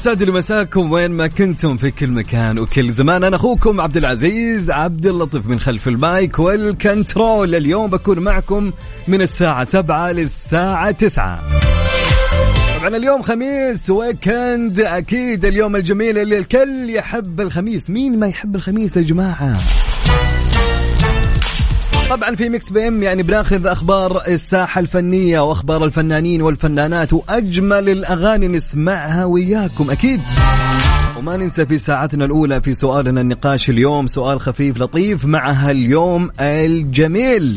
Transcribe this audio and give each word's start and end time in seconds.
يسعد 0.00 0.22
لي 0.22 0.32
مساكم 0.32 0.92
وين 0.92 1.10
ما 1.10 1.26
كنتم 1.26 1.76
في 1.76 1.90
كل 1.90 2.08
مكان 2.08 2.58
وكل 2.58 2.92
زمان. 2.92 3.24
أنا 3.24 3.36
أخوكم 3.36 3.80
عبد 3.80 3.96
العزيز 3.96 4.70
عبد 4.70 5.06
اللطيف 5.06 5.46
من 5.46 5.60
خلف 5.60 5.88
ال 5.88 6.01
mic 6.01 6.38
وال 6.38 6.61
control. 6.61 7.54
اليوم 7.54 7.86
بكون 7.86 8.18
معكم 8.18 8.72
من 9.08 9.22
الساعة 9.22 9.64
سبعة 9.64 10.12
للساعة 10.12 10.90
تسعة. 10.90 11.40
طبعا 12.78 12.96
اليوم 12.96 13.22
خميس 13.22 13.90
weekend. 13.90 14.80
أكيد 14.80 15.44
اليوم 15.44 15.76
الجميل 15.76 16.18
اللي 16.18 16.38
الكل 16.38 16.90
يحب 16.90 17.40
الخميس. 17.40 17.90
مين 17.90 18.18
ما 18.18 18.26
يحب 18.26 18.56
الخميس 18.56 18.96
يا 18.96 19.02
جماعة؟ 19.02 19.56
طبعا 22.10 22.34
في 22.36 22.48
Mix 22.48 22.70
PM 22.70 23.02
يعني 23.02 23.22
بناخذ 23.22 23.66
أخبار 23.66 24.26
الساحة 24.28 24.80
الفنية 24.80 25.40
وأخبار 25.40 25.84
الفنانين 25.84 26.42
والفنانات 26.42 27.12
وأجمل 27.12 27.88
الأغاني 27.88 28.48
نسمعها 28.48 29.24
وياكم 29.24 29.90
أكيد. 29.90 30.20
وما 31.18 31.36
ننسى 31.36 31.66
في 31.66 31.78
ساعتنا 31.78 32.24
الأولى 32.24 32.60
في 32.60 32.74
سؤالنا 32.74 33.20
النقاش 33.20 33.70
اليوم 33.70 34.06
سؤال 34.06 34.40
خفيف 34.40 34.78
لطيف 34.78 35.24
مع 35.24 35.50
هاليوم 35.50 36.30
الجميل. 36.40 37.56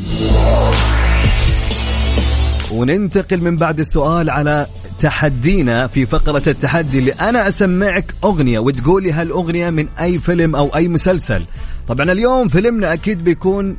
وننتقل 2.72 3.42
من 3.42 3.56
بعد 3.56 3.80
السؤال 3.80 4.30
على 4.30 4.66
تحدينا 5.00 5.88
في 5.88 6.06
فقرة 6.06 6.44
التحدي 6.48 7.00
اللي 7.00 7.12
أنا 7.12 7.48
أسمعك 7.48 8.14
أغنية 8.24 8.60
وتقولي 8.60 9.12
هالأغنية 9.12 9.70
من 9.70 9.88
أي 10.02 10.20
فيلم 10.20 10.56
أو 10.56 10.76
أي 10.76 10.88
مسلسل. 10.88 11.42
طبعا 11.88 12.12
اليوم 12.12 12.48
فيلمنا 12.48 12.94
أكيد 12.94 13.24
بيكون 13.24 13.76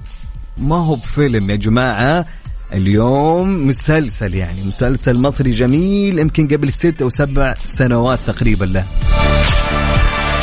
ما 0.58 0.76
هو 0.76 0.94
بفيلم 0.94 1.50
يا 1.50 1.56
جماعة؟ 1.56 2.26
اليوم 2.72 3.66
مسلسل 3.66 4.34
يعني 4.34 4.62
مسلسل 4.64 5.20
مصري 5.20 5.52
جميل 5.52 6.18
يمكن 6.18 6.48
قبل 6.48 6.72
ست 6.72 7.02
أو 7.02 7.08
سبع 7.08 7.54
سنوات 7.54 8.18
تقريبا 8.26 8.64
له. 8.64 8.84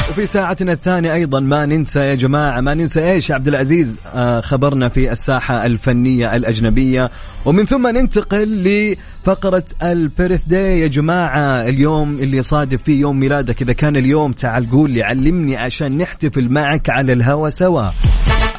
وفي 0.10 0.26
ساعتنا 0.26 0.74
الثانية 0.74 1.14
أيضا 1.14 1.40
ما 1.40 1.66
ننسى 1.66 2.00
يا 2.00 2.16
جماعة 2.16 2.62
ما 2.62 2.74
ننسى 2.74 3.12
إيش 3.12 3.32
عبد 3.32 3.48
العزيز؟ 3.48 4.00
آه 4.16 4.42
خبرنا 4.42 4.90
في 4.90 5.12
الساحة 5.12 5.66
الفنية 5.66 6.36
الأجنبية. 6.36 7.12
ومن 7.46 7.66
ثم 7.66 7.88
ننتقل 7.88 8.64
لفقرة 8.64 9.64
البيرث 9.84 10.44
داي 10.44 10.80
يا 10.80 10.88
جماعة. 10.88 11.40
اليوم 11.68 12.14
اللي 12.14 12.38
يصادف 12.38 12.84
فيه 12.84 13.02
يوم 13.02 13.20
ميلادك 13.20 13.62
إذا 13.62 13.74
كان 13.74 13.96
اليوم 13.96 14.32
تعال 14.32 14.72
قول 14.72 14.92
لي 14.92 15.04
علمني 15.04 15.58
عشان 15.58 15.98
نحتفل 15.98 16.50
معك 16.50 16.90
على 16.90 17.14
الهوا 17.14 17.50
سوا. 17.50 17.90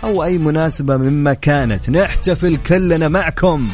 أو 0.05 0.25
أي 0.25 0.39
مناسبة 0.39 0.97
مما 0.97 1.35
كانت 1.35 1.91
نحتفل 1.91 2.57
كلنا 2.67 3.09
معكم. 3.09 3.69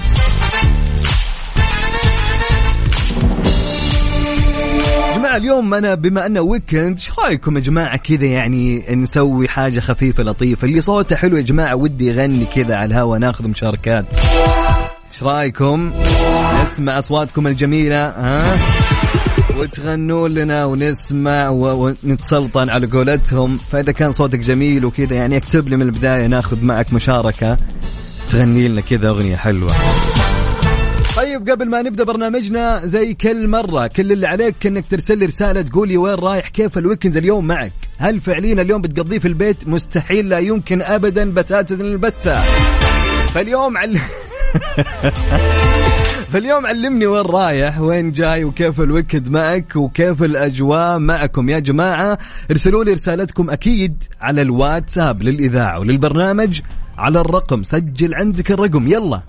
جماعة 5.16 5.36
اليوم 5.36 5.74
أنا 5.74 5.94
بما 5.94 6.26
أنه 6.26 6.40
ويكند 6.40 6.98
إيش 6.98 7.10
رأيكم 7.18 7.56
يا 7.56 7.60
جماعة؟ 7.60 7.96
كذا 7.96 8.26
يعني 8.26 8.84
نسوي 8.90 9.48
حاجة 9.48 9.80
خفيفة 9.80 10.22
لطيفة. 10.22 10.66
اللي 10.66 10.80
صوته 10.80 11.16
حلو 11.16 11.36
يا 11.36 11.42
جماعة 11.42 11.74
ودي 11.74 12.06
يغني 12.06 12.44
كذا 12.44 12.76
على 12.76 12.84
الهوا 12.84 13.18
ناخذ 13.18 13.48
مشاركات. 13.48 14.04
إيش 15.12 15.22
رأيكم؟ 15.22 15.92
نسمع 16.62 16.98
أصواتكم 16.98 17.46
الجميلة 17.46 18.06
ها؟ 18.06 18.56
وتغنوا 19.58 20.28
لنا 20.28 20.64
ونسمع 20.64 21.48
ونتسلطن 21.48 22.68
على 22.68 22.86
قولتهم. 22.86 23.58
فإذا 23.58 23.92
كان 23.92 24.12
صوتك 24.12 24.38
جميل 24.38 24.84
وكذا 24.84 25.14
يعني 25.14 25.36
اكتب 25.36 25.68
لي 25.68 25.76
من 25.76 25.82
البداية 25.82 26.26
ناخذ 26.26 26.64
معك 26.64 26.92
مشاركة. 26.92 27.58
تغني 28.30 28.68
لنا 28.68 28.80
كذا 28.80 29.08
أغنية 29.08 29.36
حلوة. 29.36 29.70
طيب 31.16 31.50
قبل 31.50 31.68
ما 31.68 31.82
نبدأ 31.82 32.04
برنامجنا 32.04 32.80
زي 32.84 33.14
كل 33.14 33.48
مرة 33.48 33.86
كل 33.86 34.12
اللي 34.12 34.26
عليك 34.26 34.66
إنك 34.66 34.84
ترسل 34.90 35.18
لي 35.18 35.26
رسالة 35.26 35.62
تقول 35.62 35.88
لي 35.88 35.96
وين 35.96 36.14
رايح 36.14 36.48
كيف 36.48 36.78
ال 36.78 36.83
weekend 36.83 37.16
اليوم 37.16 37.46
معك. 37.46 37.72
هل 37.98 38.20
فعليا 38.20 38.62
اليوم 38.62 38.80
بتقضيه 38.80 39.18
في 39.18 39.28
البيت؟ 39.28 39.68
مستحيل 39.68 40.28
لا 40.28 40.38
يمكن 40.38 40.82
ابدا 40.82 41.30
بتاتا 41.30 41.74
البتة. 41.74 42.40
فاليوم 43.34 43.78
عل... 43.78 44.00
فاليوم 46.32 46.66
علمني 46.66 47.06
وين 47.06 47.26
رايح 47.26 47.80
وين 47.80 48.12
جاي 48.12 48.44
وكيف 48.44 48.80
ال 48.80 48.86
weekend 48.86 49.28
معك 49.28 49.76
وكيف 49.76 50.22
الأجواء 50.22 50.98
معكم. 50.98 51.48
يا 51.48 51.58
جماعة 51.58 52.18
ارسلوا 52.50 52.84
لي 52.84 52.92
رسالتكم 52.92 53.50
أكيد 53.50 54.04
على 54.20 54.42
الواتساب 54.42 55.22
للإذاعة 55.22 55.80
وللبرنامج 55.80 56.60
على 56.98 57.20
الرقم 57.20 57.62
سجل 57.62 58.14
عندك 58.14 58.50
الرقم. 58.50 58.88
يلا. 58.88 59.20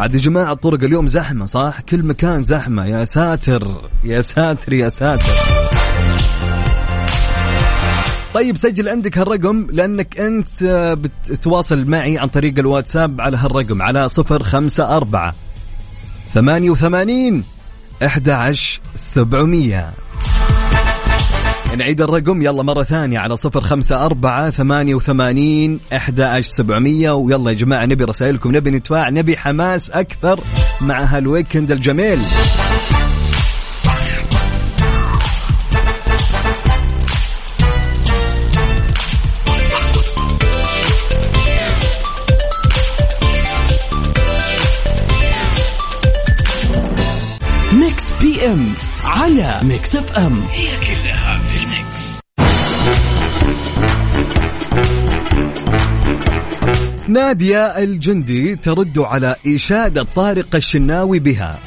عاد 0.00 0.14
يا 0.14 0.20
جماعة 0.20 0.52
الطرق 0.52 0.84
اليوم 0.84 1.06
زحمة 1.06 1.46
صح؟ 1.46 1.80
كل 1.80 2.02
مكان 2.02 2.42
زحمة. 2.42 2.86
يا 2.86 3.04
ساتر 3.04 3.66
يا 4.04 4.20
ساتر 4.20 4.72
يا 4.72 4.88
ساتر. 4.88 5.32
طيب 8.34 8.56
سجل 8.56 8.88
عندك 8.88 9.18
هالرقم 9.18 9.66
لأنك 9.70 10.20
أنت 10.20 10.64
بتتواصل 11.00 11.90
معي 11.90 12.18
عن 12.18 12.28
طريق 12.28 12.58
الواتساب 12.58 13.20
على 13.20 13.36
هالرقم 13.36 13.82
على 13.82 14.08
صفر 14.08 14.42
خمسة 14.42 14.96
أربعة 14.96 15.34
ثمانية 16.34 16.70
وثمانين 16.70 17.44
أحد 18.04 18.28
عشر 18.28 18.80
سبعمية. 18.94 19.90
نعيد 21.78 22.00
الرقم 22.00 22.42
يلا 22.42 22.62
مرة 22.62 22.82
ثانية 22.82 23.18
على 23.18 23.36
صفر 23.36 23.60
خمسة 23.60 24.06
أربعة 24.06 24.50
ثمانية 24.50 24.94
وثمانين 24.94 25.80
أحد 25.96 26.20
عشر 26.20 26.48
سبعمية. 26.48 27.10
ويلا 27.10 27.50
يا 27.50 27.56
جماعة 27.56 27.86
نبي 27.86 28.04
رسائلكم 28.04 28.56
نبي 28.56 28.70
نتفاعل 28.70 29.14
نبي 29.14 29.36
حماس 29.36 29.90
أكثر 29.90 30.40
مع 30.80 31.02
هال 31.02 31.18
weekend 31.18 31.72
الجميل. 31.72 32.18
ام 48.46 48.66
على 49.04 49.60
Mix 49.62 49.96
FM 49.96 50.40
هي 50.50 50.66
كلها 50.66 51.38
في 51.38 51.56
الميكس. 51.58 52.20
نادية 57.08 57.58
الجندي 57.58 58.56
ترد 58.56 58.98
على 58.98 59.36
إشادة 59.46 60.06
طارق 60.14 60.54
الشناوي 60.54 61.18
بها. 61.18 61.58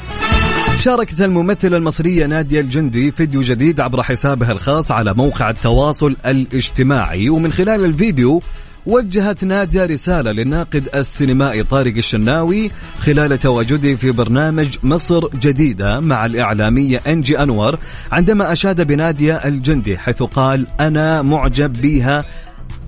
شاركت 0.78 1.20
الممثلة 1.20 1.76
المصرية 1.76 2.26
نادية 2.26 2.60
الجندي 2.60 3.10
فيديو 3.10 3.42
جديد 3.42 3.80
عبر 3.80 4.02
حسابها 4.02 4.52
الخاص 4.52 4.90
على 4.90 5.14
موقع 5.14 5.50
التواصل 5.50 6.16
الاجتماعي 6.26 7.28
ومن 7.28 7.52
خلال 7.52 7.84
الفيديو 7.84 8.42
وجهت 8.90 9.44
نادية 9.44 9.84
رسالة 9.84 10.32
للناقد 10.32 10.88
السينمائي 10.94 11.62
طارق 11.62 11.96
الشناوي 11.96 12.70
خلال 13.00 13.38
تواجده 13.38 13.94
في 13.94 14.10
برنامج 14.10 14.76
مصر 14.82 15.28
جديدة 15.28 16.00
مع 16.00 16.26
الإعلامية 16.26 17.00
أنجي 17.06 17.38
أنور 17.42 17.78
عندما 18.12 18.52
أشاد 18.52 18.86
بنادية 18.86 19.34
الجندي 19.34 19.98
حيث 19.98 20.22
قال 20.22 20.66
أنا 20.80 21.22
معجب 21.22 21.72
بها 21.72 22.24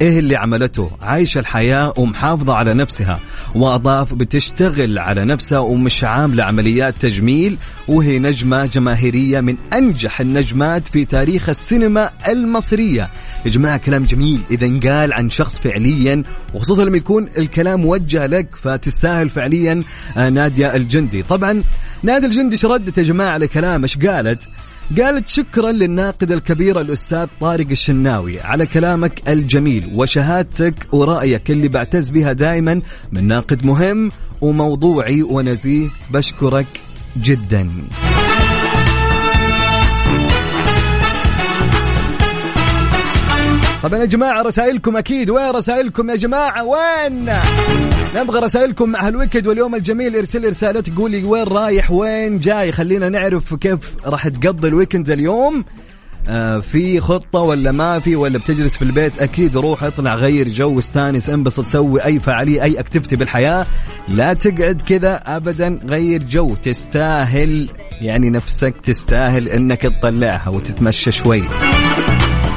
إيه 0.02 0.18
اللي 0.18 0.36
عملته؟ 0.36 0.90
عايشة 1.02 1.38
الحياة 1.38 1.94
ومحافظة 1.96 2.54
على 2.54 2.74
نفسها 2.74 3.20
وأضاف 3.54 4.14
بتشتغل 4.14 4.98
على 4.98 5.24
نفسها 5.24 5.58
ومش 5.58 6.04
عاملة 6.04 6.44
عمليات 6.44 6.94
تجميل 7.00 7.56
وهي 7.88 8.18
نجمة 8.18 8.66
جماهيرية 8.66 9.40
من 9.40 9.56
أنجح 9.72 10.20
النجمات 10.20 10.88
في 10.88 11.04
تاريخ 11.04 11.48
السينما 11.48 12.10
المصرية. 12.28 13.08
يا 13.44 13.50
جماعة 13.50 13.76
كلام 13.76 14.04
جميل 14.04 14.40
إذا 14.50 14.66
انقال 14.66 15.12
عن 15.12 15.30
شخص 15.30 15.58
فعليا 15.58 16.22
وخصوصا 16.54 16.84
لما 16.84 16.96
يكون 16.96 17.28
الكلام 17.38 17.80
موجه 17.80 18.26
لك 18.26 18.56
فتستاهل 18.62 19.30
فعليا 19.30 19.82
آه، 20.16 20.28
نادية 20.28 20.76
الجندي. 20.76 21.22
طبعا 21.22 21.62
نادية 22.02 22.26
الجندي 22.26 22.52
إيش 22.52 22.64
ردت 22.64 22.98
يا 22.98 23.02
جماعة 23.02 23.30
على 23.30 23.48
كلام 23.48 23.82
إيش 23.82 23.98
قالت؟ 23.98 24.48
قالت 25.00 25.28
شكرا 25.28 25.72
للناقد 25.72 26.32
الكبير 26.32 26.80
الأستاذ 26.80 27.26
طارق 27.40 27.66
الشناوي 27.70 28.40
على 28.40 28.66
كلامك 28.66 29.28
الجميل 29.28 29.90
وشهادتك 29.94 30.94
ورأيك 30.94 31.50
اللي 31.50 31.68
بعتز 31.68 32.10
بها 32.10 32.32
دائما 32.32 32.82
من 33.12 33.26
ناقد 33.26 33.66
مهم 33.66 34.10
وموضوعي 34.40 35.22
ونزيه. 35.22 35.88
بشكرك 36.10 36.66
جدا. 37.16 37.68
طبعا 43.82 44.00
يا 44.00 44.04
جماعة 44.04 44.42
رسائلكم 44.42 44.96
أكيد. 44.96 45.30
وين 45.30 45.50
رسائلكم 45.50 46.10
يا 46.10 46.16
جماعة؟ 46.16 46.64
وين؟ 46.64 47.32
نبغى 48.16 48.40
رسائلكم 48.40 48.88
مع 48.88 49.06
هال 49.06 49.15
weekend 49.15 49.46
واليوم 49.46 49.74
الجميل. 49.74 50.16
ارسل 50.16 50.48
رسالة 50.48 50.80
تقولي 50.80 51.24
وين 51.24 51.42
رايح 51.42 51.90
وين 51.90 52.38
جاي. 52.38 52.72
خلينا 52.72 53.08
نعرف 53.08 53.54
كيف 53.54 53.78
راح 54.06 54.28
تقضي 54.28 54.68
ال 54.68 54.73
weekend 54.74 55.10
اليوم. 55.10 55.64
آه 56.28 56.58
في 56.58 57.00
خطة 57.00 57.38
ولا 57.38 57.72
ما 57.72 58.00
في؟ 58.00 58.16
ولا 58.16 58.38
بتجلس 58.38 58.76
في 58.76 58.82
البيت؟ 58.82 59.22
أكيد 59.22 59.56
روح 59.56 59.84
اطلع 59.84 60.14
غير 60.14 60.48
جو 60.48 60.78
استانس 60.78 61.30
انبسط 61.30 61.66
سوي 61.66 62.04
أي 62.04 62.20
فعالية 62.20 62.62
أي 62.62 62.80
activity 62.80 63.16
بالحياة. 63.16 63.66
لا 64.08 64.34
تقعد 64.34 64.82
كذا 64.88 65.20
أبدا 65.26 65.78
غير 65.84 66.22
جو. 66.22 66.54
تستاهل 66.54 67.68
يعني 68.00 68.30
نفسك 68.30 68.74
تستاهل 68.82 69.48
إنك 69.48 69.82
تطلعها 69.82 70.48
وتتمشى 70.48 71.12
شوي. 71.12 71.42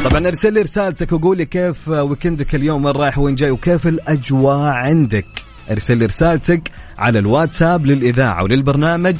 طبعا 0.05 0.27
أرسل 0.27 0.53
لي 0.53 0.61
رسالتك 0.61 1.11
وقول 1.11 1.37
لي 1.37 1.45
كيف 1.45 1.87
ويكندك 1.87 2.55
اليوم 2.55 2.85
وين 2.85 2.95
رايح 2.95 3.17
وين 3.17 3.35
جاي 3.35 3.51
وكيف 3.51 3.87
الأجواء 3.87 4.67
عندك. 4.67 5.25
أرسل 5.71 5.97
لي 5.97 6.05
رسالتك 6.05 6.71
على 6.97 7.19
الواتساب 7.19 7.85
للإذاعة 7.85 8.43
وللبرنامج 8.43 9.15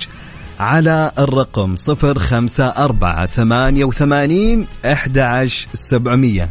على 0.60 1.12
الرقم 1.20 1.76
صفر 1.76 2.20
خمسة 2.20 2.66
أربعة 2.66 3.26
ثمانية 3.26 3.86
وثمانين 3.86 4.68
أحد 4.86 5.50
سبعمية. 5.74 6.50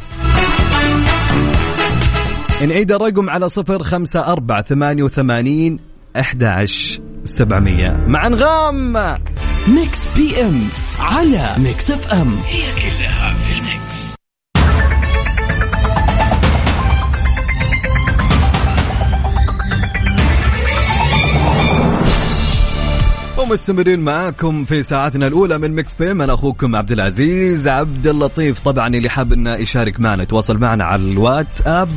نعيد 2.68 2.92
الرقم 2.92 3.30
على 3.30 3.48
صفر 3.48 3.82
خمسة 3.82 4.32
أربعة 4.32 4.62
ثمانية 4.62 5.02
وثمانين 5.02 5.78
أحد 6.20 6.66
سبعمية. 7.24 8.04
مع 8.06 8.26
أنغام 8.26 8.92
Mix 9.68 10.06
PM 10.16 10.68
على 11.00 11.54
Mix 11.58 11.90
FM 11.90 12.34
هي 12.46 12.62
كلها 12.62 13.34
في 13.34 13.53
ومستمرين 23.44 24.00
معاكم 24.00 24.64
في 24.64 24.82
ساعتنا 24.82 25.26
الأولى 25.26 25.58
من 25.58 25.74
Mix 25.74 25.94
PM 25.94 26.22
أنا 26.22 26.34
أخوكم 26.34 26.76
عبد 26.76 26.92
العزيز 26.92 27.68
عبد 27.68 28.06
اللطيف. 28.06 28.60
طبعا 28.60 28.86
اللي 28.86 29.08
حاب 29.08 29.32
إنه 29.32 29.54
يشارك 29.54 30.00
معنا 30.00 30.22
يتواصل 30.22 30.58
معنا 30.58 30.84
على 30.84 31.02
الواتساب 31.02 31.88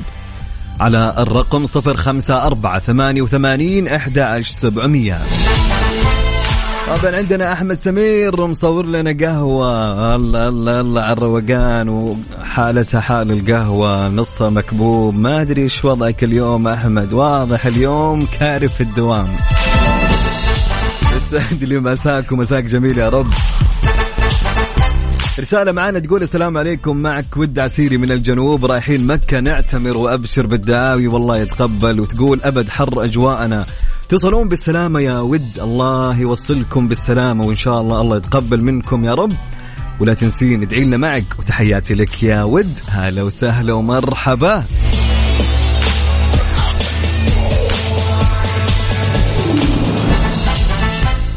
على 0.80 1.16
الرقم 1.18 1.66
054 1.66 2.80
88 2.80 3.88
11700 3.88 5.18
طبعا 6.88 7.16
عندنا 7.16 7.54
أحمد 7.54 7.78
سمير 7.78 8.46
مصور 8.48 8.86
لنا 8.86 9.28
قهوة. 9.28 10.16
الله 10.16 10.48
الله 10.48 10.82
الله 10.82 11.02
على 11.02 11.14
الروقان. 11.14 11.90
وحالتها 11.90 13.02
حال 13.02 13.32
القهوة 13.32 14.10
نصها 14.10 14.50
مكبوب. 14.50 15.16
ما 15.16 15.42
أدري 15.42 15.62
إيش 15.62 15.86
وضعك 15.86 16.24
اليوم 16.24 16.68
أحمد. 16.68 17.14
واضح 17.14 17.66
اليوم 17.66 18.28
كارف 18.40 18.82
الدوام. 18.82 19.28
يسعد 21.34 21.64
لي 21.64 21.80
مساك 21.80 22.32
ومساك 22.32 22.64
جميل 22.64 22.98
يا 22.98 23.10
رب. 23.10 23.28
رسالة 25.40 25.72
معانا 25.72 26.00
تقول 26.00 26.24
السلام 26.24 26.58
عليكم 26.58 26.98
معك 26.98 27.38
ود 27.38 27.60
عسيري 27.60 27.98
من 27.98 28.12
الجنوب 28.12 28.66
رايحين 28.66 29.08
مكة 29.08 29.40
نعتمر 29.40 29.98
وأبشر 29.98 30.48
بالدعاوي 30.48 31.08
والله 31.08 31.38
يتقبل 31.38 32.00
وتقول 32.00 32.40
أبد 32.44 32.70
حر 32.70 33.04
أجواءنا. 33.04 33.66
تصلون 34.10 34.48
بالسلامة 34.48 35.00
يا 35.00 35.20
ود 35.20 35.60
الله 35.62 36.20
يوصلكم 36.20 36.88
بالسلامة 36.88 37.46
وإن 37.46 37.56
شاء 37.56 37.82
الله 37.82 38.02
الله 38.02 38.18
يتقبل 38.18 38.62
منكم 38.62 39.06
يا 39.06 39.14
رب. 39.14 39.32
ولا 40.00 40.14
تنسين 40.14 40.62
ادعي 40.62 40.84
لنا 40.84 40.98
معك 40.98 41.40
وتحياتي 41.40 41.94
لك 41.94 42.24
يا 42.24 42.44
ود. 42.44 42.80
هلا 42.88 43.24
وسهلا 43.24 43.74
ومرحبا. 43.74 44.66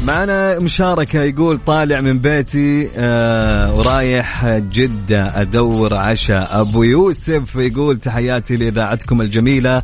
معنا 0.03 0.59
مشاركة 0.59 1.21
يقول 1.21 1.59
طالع 1.67 2.01
من 2.01 2.19
بيتي 2.19 2.89
آه 2.97 3.75
ورايح 3.75 4.57
جدة 4.57 5.41
أدور 5.41 5.93
عشاء 5.93 6.61
أبو 6.61 6.83
يوسف 6.83 7.55
يقول 7.55 7.99
تحياتي 7.99 8.55
لإذاعتكم 8.55 9.21
الجميلة 9.21 9.83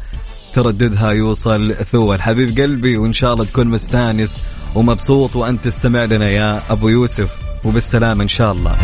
ترددها 0.53 1.11
يوصل 1.11 1.73
ثول 1.91 2.21
حبيب 2.21 2.59
قلبي 2.59 2.97
وإن 2.97 3.13
شاء 3.13 3.33
الله 3.33 3.45
تكون 3.45 3.67
مستانس 3.67 4.43
ومبسوط 4.75 5.35
وأنت 5.35 5.65
تستمع 5.65 6.03
لنا 6.03 6.29
يا 6.29 6.61
أبو 6.69 6.89
يوسف 6.89 7.29
وبالسلامة 7.65 8.23
إن 8.23 8.27
شاء 8.27 8.51
الله. 8.51 8.75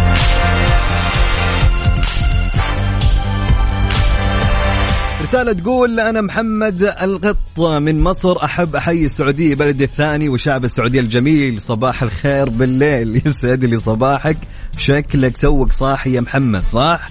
رسالة 5.33 5.53
تقول 5.53 5.99
أنا 5.99 6.21
محمد 6.21 6.83
القط 6.83 7.59
من 7.59 8.01
مصر 8.01 8.43
أحب 8.43 8.75
أحيي 8.75 9.05
السعودية 9.05 9.55
بلدي 9.55 9.83
الثاني 9.83 10.29
وشعب 10.29 10.63
السعودية 10.63 10.99
الجميل. 10.99 11.61
صباح 11.61 12.03
الخير 12.03 12.49
بالليل. 12.49 13.15
يسعد 13.25 13.65
لي 13.65 13.77
صباحك. 13.77 14.37
شكلك 14.77 15.37
توك 15.37 15.71
صاحي 15.71 16.13
يا 16.13 16.21
محمد 16.21 16.63
صح؟ 16.65 17.09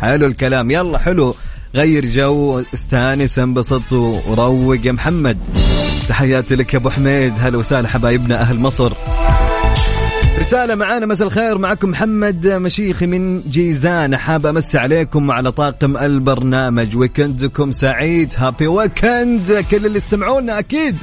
حلو 0.00 0.26
الكلام. 0.26 0.70
يلا 0.70 0.98
حلو. 0.98 1.34
غير 1.74 2.06
جو 2.06 2.62
استانس 2.74 3.38
انبسط 3.38 3.92
وروق 3.92 4.86
يا 4.86 4.92
محمد. 4.92 5.38
تحياتي 6.08 6.54
لك 6.54 6.74
يا 6.74 6.78
أبو 6.78 6.90
حميد. 6.90 7.32
هلا 7.38 7.58
وسهلا 7.58 7.88
حبايبنا 7.88 8.40
أهل 8.40 8.58
مصر. 8.58 8.92
رسالة 10.50 10.74
معانا 10.74 11.06
مساء 11.06 11.26
الخير. 11.26 11.58
معكم 11.58 11.90
محمد 11.90 12.46
مشيخي 12.46 13.06
من 13.06 13.40
جيزان. 13.40 14.16
حاب 14.16 14.46
أمسي 14.46 14.78
عليكم 14.78 15.28
وعلى 15.28 15.52
طاقم 15.52 15.96
البرنامج. 15.96 16.96
weekend 16.96 17.54
كم 17.54 17.70
سعيد. 17.70 18.32
happy 18.36 18.66
weekend 18.66 19.64
كل 19.70 19.86
اللي 19.86 19.98
يستمعونا 19.98 20.58
أكيد. 20.58 20.96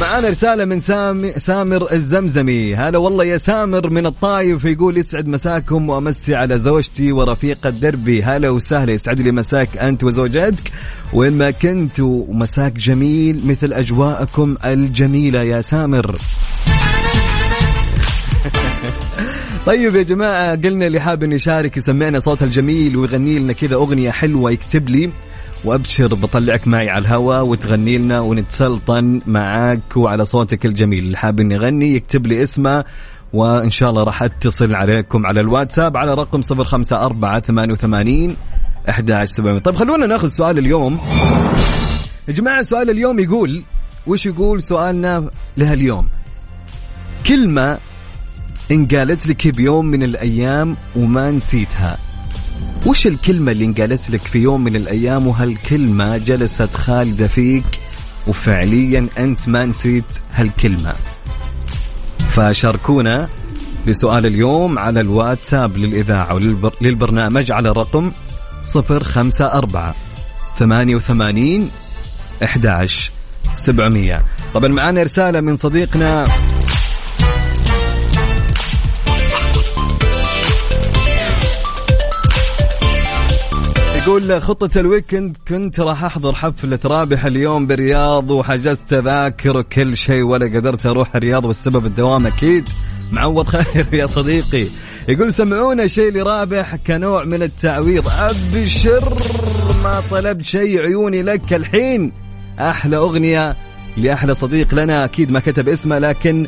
معانا 0.00 0.28
رسالة 0.28 0.64
من 0.64 0.80
سامي 0.80 1.32
سامر 1.32 1.92
الزمزمي. 1.92 2.74
هلا 2.74 2.98
والله 2.98 3.24
يا 3.24 3.36
سامر 3.36 3.90
من 3.90 4.06
الطايف 4.06 4.64
يقول 4.64 4.96
يسعد 4.96 5.28
مساكم 5.28 5.88
وأمسي 5.88 6.34
على 6.34 6.58
زوجتي 6.58 7.12
ورفيقة 7.12 7.70
دربي 7.70 8.22
هلا 8.22 8.50
وسهلا 8.50 8.92
يسعد 8.92 9.20
لي 9.20 9.32
مساك 9.32 9.76
أنت 9.76 10.04
وزوجتك. 10.04 10.72
وين 11.12 11.32
ما 11.32 11.50
كنت 11.50 12.00
ومساك 12.00 12.72
جميل 12.72 13.46
مثل 13.46 13.72
أجواءكم 13.72 14.56
الجميلة 14.64 15.42
يا 15.42 15.60
سامر. 15.60 16.16
طيب 19.66 19.96
يا 19.96 20.02
جماعة 20.02 20.56
قلنا 20.56 20.86
اللي 20.86 21.00
حاب 21.00 21.22
إنه 21.22 21.34
يشارك 21.34 21.76
يسمعنا 21.76 22.18
صوتها 22.18 22.46
الجميل 22.46 22.96
ويغني 22.96 23.38
لنا 23.38 23.52
كذا 23.52 23.74
أغنية 23.74 24.10
حلوة 24.10 24.50
يكتب 24.50 24.88
لي 24.88 25.10
وأبشر 25.64 26.14
بطلعك 26.14 26.68
معي 26.68 26.90
على 26.90 27.02
الهواء 27.02 27.46
وتغني 27.46 27.98
لنا 27.98 28.20
ونتسلطن 28.20 29.20
معاك 29.26 29.96
وعلى 29.96 30.24
صوتك 30.24 30.66
الجميل. 30.66 31.04
اللي 31.04 31.16
حاب 31.16 31.40
اني 31.40 31.54
يغني 31.54 31.94
يكتب 31.94 32.26
لي 32.26 32.42
اسمه 32.42 32.84
وإن 33.32 33.70
شاء 33.70 33.90
الله 33.90 34.02
راح 34.02 34.22
أتصل 34.22 34.74
عليكم 34.74 35.26
على 35.26 35.40
الواتساب 35.40 35.96
على 35.96 36.14
رقم 36.14 36.40
054 36.50 37.40
88 37.40 38.36
11700 38.88 39.58
طيب 39.58 39.74
خلونا 39.74 40.06
ناخذ 40.06 40.28
سؤال 40.28 40.58
اليوم. 40.58 40.98
يا 42.28 42.32
جماعة 42.32 42.62
سؤال 42.62 42.90
اليوم 42.90 43.18
يقول 43.18 43.62
وش 44.06 44.26
يقول 44.26 44.62
سؤالنا 44.62 45.30
لهاليوم؟ 45.56 46.08
كلمة 47.26 47.78
انقالت 48.70 49.26
لك 49.26 49.48
بيوم 49.48 49.86
من 49.86 50.02
الأيام 50.02 50.76
وما 50.96 51.30
نسيتها. 51.30 51.98
وش 52.86 53.06
الكلمة 53.06 53.52
اللي 53.52 53.64
انقالت 53.64 54.10
لك 54.10 54.20
في 54.20 54.38
يوم 54.38 54.64
من 54.64 54.76
الأيام 54.76 55.26
وهالكلمة 55.26 56.16
جلست 56.16 56.74
خالدة 56.74 57.26
فيك 57.26 57.64
وفعليا 58.26 59.06
أنت 59.18 59.48
ما 59.48 59.66
نسيت 59.66 60.04
هالكلمة؟ 60.34 60.92
فشاركونا 62.30 63.28
بسؤال 63.88 64.26
اليوم 64.26 64.78
على 64.78 65.00
الواتساب 65.00 65.76
للإذاعة 65.76 66.34
وللبرنامج 66.34 67.52
على 67.52 67.68
رقم 67.68 68.12
صفر 68.64 69.04
خمسة 69.04 69.46
أربعة 69.46 69.94
ثمانية 70.58 70.96
وثمانين 70.96 71.70
أحد 72.44 72.86
سبعمية. 73.56 74.22
طبعا 74.54 74.68
معنا 74.68 75.02
رسالة 75.02 75.40
من 75.40 75.56
صديقنا 75.56 76.24
يقول 84.08 84.42
خطة 84.42 84.80
الويكند 84.80 85.36
كنت 85.48 85.80
راح 85.80 86.04
أحضر 86.04 86.34
حفلة 86.34 86.78
رابح 86.84 87.24
اليوم 87.24 87.66
بالرياض 87.66 88.30
وحجزت 88.30 88.80
تذاكر 88.88 89.56
وكل 89.56 89.96
شيء 89.96 90.22
ولا 90.22 90.46
قدرت 90.46 90.86
أروح 90.86 91.16
الرياض 91.16 91.44
والسبب 91.44 91.86
الدوام 91.86 92.26
أكيد. 92.26 92.68
معوض 93.12 93.46
خير 93.56 93.86
يا 93.92 94.06
صديقي. 94.06 94.66
يقول 95.08 95.32
سمعونا 95.32 95.86
شيء 95.86 96.12
لرابح 96.12 96.76
كنوع 96.76 97.24
من 97.24 97.42
التعويض. 97.42 98.08
أبشر 98.08 99.16
ما 99.84 100.00
طلبت 100.10 100.44
شيء 100.44 100.80
عيوني 100.80 101.22
لك 101.22 101.52
الحين. 101.52 102.12
أحلى 102.58 102.96
أغنية 102.96 103.56
لأحلى 103.96 104.34
صديق 104.34 104.74
لنا 104.74 105.04
أكيد 105.04 105.30
ما 105.30 105.40
كتب 105.40 105.68
اسمه 105.68 105.98
لكن 105.98 106.46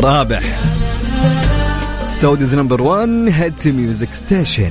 رابح. 0.00 0.60
Saudi's 2.10 2.54
number 2.54 2.82
1 2.82 3.08
hit 3.28 3.68
music 3.68 4.14
station 4.14 4.70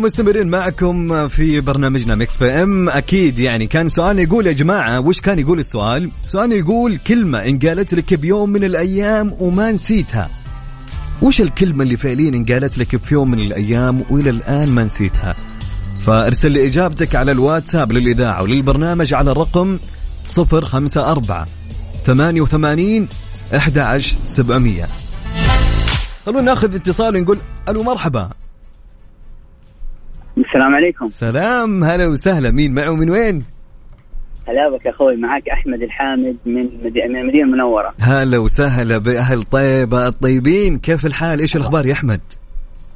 ومستمرين 0.00 0.48
معكم 0.48 1.28
في 1.28 1.60
برنامجنا 1.60 2.14
Mix 2.14 2.36
PM 2.36 2.88
أكيد 2.88 3.38
يعني 3.38 3.66
كان 3.66 3.88
سؤال 3.88 4.18
يقول 4.18 4.46
يا 4.46 4.52
جماعة 4.52 5.00
وش 5.00 5.20
كان 5.20 5.38
يقول 5.38 5.58
السؤال؟ 5.58 6.10
سؤال 6.26 6.52
يقول 6.52 6.98
كلمة 6.98 7.38
انقالت 7.38 7.94
لك 7.94 8.14
بيوم 8.14 8.50
من 8.50 8.64
الأيام 8.64 9.34
وما 9.40 9.72
نسيتها. 9.72 10.30
وش 11.22 11.40
الكلمة 11.40 11.82
اللي 11.82 11.96
فعليا 11.96 12.28
انقالت 12.28 12.78
لك 12.78 12.96
في 12.96 13.14
يوم 13.14 13.30
من 13.30 13.38
الأيام 13.38 14.04
وإلى 14.10 14.30
الآن 14.30 14.68
ما 14.68 14.84
نسيتها؟ 14.84 15.34
فارسل 16.06 16.52
لي 16.52 16.66
إجابتك 16.66 17.16
على 17.16 17.32
الواتساب 17.32 17.92
للإذاعة 17.92 18.42
وللبرنامج 18.42 19.14
على 19.14 19.30
الرقم 19.30 19.78
054 20.38 21.46
88 22.06 23.08
11700 23.54 24.84
خلونا 26.26 26.42
ناخذ 26.42 26.74
اتصال 26.74 27.16
ونقول 27.16 27.38
ألو 27.68 27.82
مرحبا 27.82 28.39
السلام 30.38 30.74
عليكم. 30.74 31.08
سلام 31.08 31.84
هلا 31.84 32.06
وسهلا. 32.06 32.50
مين 32.50 32.74
معه؟ 32.74 32.90
من 32.94 33.10
وين؟ 33.10 33.44
هلا 34.48 34.76
بك 34.76 34.86
أخوي 34.86 35.16
معك 35.16 35.48
أحمد 35.48 35.82
الحامد 35.82 36.36
من 36.46 36.64
مدي- 36.84 37.02
من 37.08 37.16
المدينة 37.16 37.44
المنورة. 37.44 37.94
هلا 38.00 38.38
وسهلا 38.38 38.98
بأهل 38.98 39.42
طيبه 39.42 40.06
الطيبين. 40.06 40.78
كيف 40.78 41.06
الحال؟ 41.06 41.40
إيش 41.40 41.56
الأخبار 41.56 41.86
يا 41.86 41.92
أحمد؟ 41.92 42.20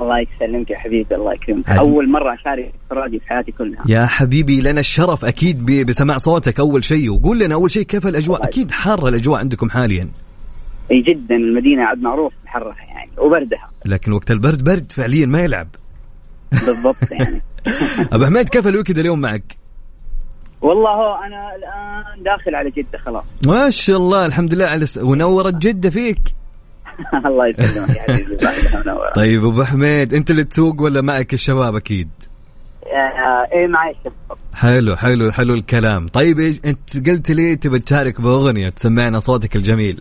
الله 0.01 0.15
يسلمك 0.21 0.71
يا 0.71 0.79
حبيبي 0.79 1.15
الله 1.15 1.33
يكرمك. 1.35 1.67
حبيبي. 1.67 1.81
أول 1.81 2.11
مرة 2.11 2.35
أشارك 2.35 2.73
في 2.89 2.93
الراديو 2.93 3.21
في 3.21 3.29
حياتي 3.29 3.53
كلها. 3.53 3.83
يا 3.89 4.07
حبيبي 4.07 4.61
لنا 4.61 4.81
الشرف 4.81 5.25
أكيد 5.25 5.67
ب- 5.67 5.87
بسماع 5.87 6.17
صوتك 6.17 6.61
أول 6.61 6.85
شيء. 6.85 7.11
وقول 7.13 7.39
لنا 7.39 7.55
أول 7.55 7.71
شيء 7.71 7.83
كيف 7.83 8.07
الأجواء؟ 8.07 8.39
الله 8.39 8.49
أكيد 8.49 8.71
حارة 8.71 9.09
الأجواء 9.09 9.39
عندكم 9.39 9.71
حاليا. 9.71 10.09
إي 10.91 11.01
جدا 11.01 11.35
المدينة 11.35 11.85
عاد 11.85 11.99
معروف 12.03 12.33
بحرها 12.45 12.77
يعني 12.89 13.11
وبردها. 13.19 13.71
لكن 13.85 14.13
وقت 14.13 14.31
البرد 14.31 14.65
برد 14.65 14.93
فعليا 14.93 15.27
ما 15.27 15.41
يلعب. 15.41 15.69
بالضبط 16.67 17.13
يعني. 17.13 17.43
أبو 18.13 18.25
حميد 18.25 18.49
كيف 18.49 18.67
ال 18.67 18.71
weekend 18.71 18.99
اليوم 18.99 19.21
معك؟ 19.21 19.57
والله 20.63 20.91
هو 20.91 21.15
أنا 21.15 21.55
الآن 21.57 22.23
داخل 22.23 22.55
على 22.55 22.71
جدة 22.71 22.99
خلاص. 22.99 23.25
ما 23.47 23.71
شاء 23.71 23.97
الله 23.97 24.27
الحمد 24.27 24.55
لله 24.55 24.65
على 24.65 24.87
س... 24.87 24.99
ونورت 24.99 25.55
جدة 25.55 25.91
فيك. 25.91 26.19
الله 27.27 27.47
يسلمك 27.47 27.97
يا 27.97 28.03
حبيبي 28.03 28.37
طيب 29.15 29.45
أبو 29.45 29.65
حميد 29.65 30.15
أنت 30.15 30.31
اللي 30.31 30.45
تسوق 30.45 30.83
ولا 30.83 31.01
معك 31.01 31.35
الشباب 31.35 31.77
أكيد؟ 31.77 32.09
آه، 32.87 33.57
إيه 33.57 33.67
معي 33.67 33.91
الشباب. 33.91 34.39
حلو 34.55 34.97
حلو 34.97 35.33
حلو 35.33 35.55
الكلام. 35.55 36.07
طيب 36.07 36.39
إيش 36.41 36.61
أنت 36.65 37.09
قلت 37.09 37.31
لي 37.31 37.57
تبي 37.57 37.79
تشارك 37.79 38.21
بأغنية 38.21 38.69
تسمعنا 38.69 39.19
صوتك 39.19 39.57
الجميل. 39.57 40.01